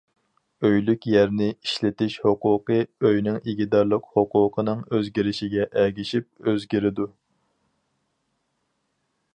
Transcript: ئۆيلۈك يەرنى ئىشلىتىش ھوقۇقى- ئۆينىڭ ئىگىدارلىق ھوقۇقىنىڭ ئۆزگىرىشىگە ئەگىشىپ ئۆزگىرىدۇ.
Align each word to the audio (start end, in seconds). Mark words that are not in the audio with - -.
ئۆيلۈك 0.67 1.03
يەرنى 1.09 1.49
ئىشلىتىش 1.65 2.15
ھوقۇقى- 2.23 2.79
ئۆينىڭ 3.09 3.37
ئىگىدارلىق 3.51 4.09
ھوقۇقىنىڭ 4.15 4.81
ئۆزگىرىشىگە 4.97 5.69
ئەگىشىپ 5.83 6.49
ئۆزگىرىدۇ. 6.53 7.09